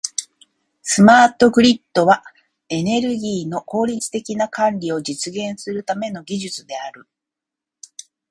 [0.81, 2.23] スマートグリッドは、
[2.69, 7.07] エネルギーの効率的な管理を実現するための技術である。